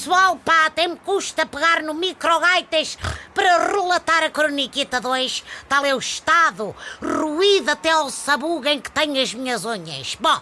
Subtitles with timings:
[0.00, 2.98] pessoal, pá, até me custa pegar no microgaitas
[3.34, 5.44] para relatar a croniquita 2.
[5.68, 10.16] Tal é o estado, ruído até ao sabugo em que tenho as minhas unhas.
[10.18, 10.40] Bom,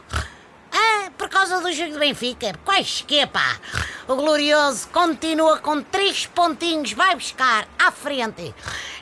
[0.72, 2.54] ah, por causa do jogo do Benfica.
[2.64, 3.58] Quais que pá?
[4.06, 8.54] O Glorioso continua com três pontinhos, vai buscar à frente.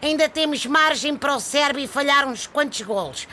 [0.03, 3.29] Ainda temos margem para o Sérvio falhar uns quantos golos.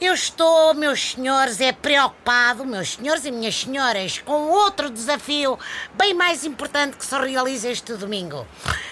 [0.00, 5.58] Eu estou, meus senhores, é preocupado, meus senhores e minhas senhoras, com outro desafio
[5.94, 8.46] bem mais importante que se realiza este domingo.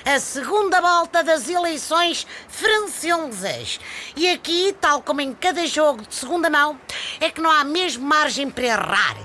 [0.05, 3.81] A segunda volta das eleições francesas.
[4.15, 6.79] E aqui, tal como em cada jogo de segunda mão,
[7.21, 9.17] é que não há mesmo margem para errar.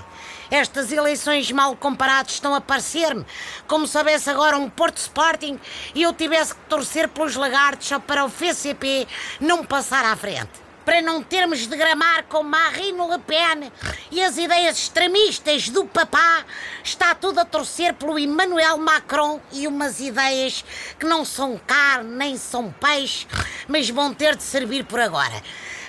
[0.50, 3.24] Estas eleições mal comparadas estão a parecer-me
[3.68, 5.58] como se houvesse agora um Porto Sporting
[5.94, 9.06] e eu tivesse que torcer pelos lagartos só para o FCP
[9.40, 13.72] não passar à frente para não termos de gramar com Marine Le Pen
[14.08, 16.44] e as ideias extremistas do papá,
[16.84, 20.64] está tudo a torcer pelo Emmanuel Macron e umas ideias
[20.96, 23.26] que não são carne nem são peixe,
[23.66, 25.42] mas vão ter de servir por agora.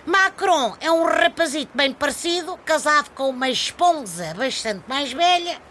[0.03, 5.61] Macron é um rapazito bem parecido, casado com uma esponsa bastante mais velha.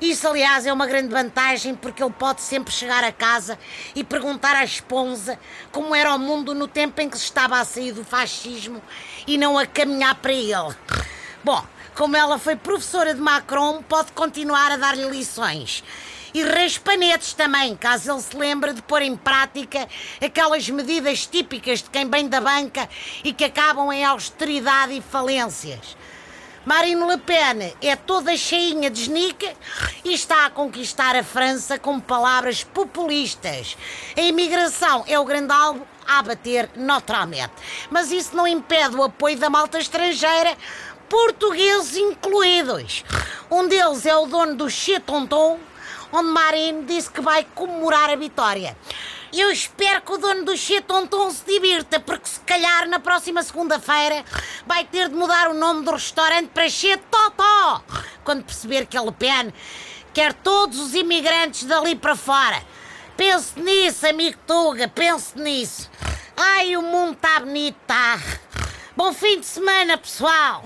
[0.00, 3.58] Isso, aliás, é uma grande vantagem porque ele pode sempre chegar a casa
[3.96, 5.36] e perguntar à esposa
[5.72, 8.80] como era o mundo no tempo em que se estava a sair do fascismo
[9.26, 10.76] e não a caminhar para ele.
[11.42, 11.64] Bom,
[11.96, 15.82] como ela foi professora de Macron, pode continuar a dar-lhe lições.
[16.32, 19.88] E raspanetes também, caso ele se lembre de pôr em prática
[20.24, 22.88] aquelas medidas típicas de quem vem da banca
[23.24, 25.96] e que acabam em austeridade e falências.
[26.68, 29.54] Marine Le Pen é toda cheinha de esnica
[30.08, 33.76] e está a conquistar a França com palavras populistas.
[34.16, 37.52] A imigração é o grande alvo a abater naturalmente.
[37.90, 40.56] Mas isso não impede o apoio da malta estrangeira,
[41.10, 43.04] portugueses incluídos.
[43.50, 45.58] Um deles é o dono do Chetonton,
[46.10, 48.74] onde Marine disse que vai comemorar a vitória.
[49.30, 54.24] Eu espero que o dono do Chetonton se divirta, porque se calhar na próxima segunda-feira
[54.66, 57.82] vai ter de mudar o nome do restaurante para Chetotó,
[58.24, 59.52] quando perceber que a Le Pen
[60.12, 62.62] quer todos os imigrantes dali para fora.
[63.16, 65.90] Pense nisso, amigo Tuga, pense nisso.
[66.36, 68.18] Ai, o mundo está bonito, tá?
[68.96, 70.64] Bom fim de semana, pessoal!